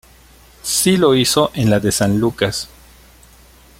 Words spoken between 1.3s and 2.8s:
en la de San Lucas.